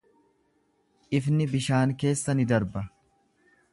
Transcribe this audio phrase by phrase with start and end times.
[1.19, 2.85] Ifni bishaan keessa ni darba.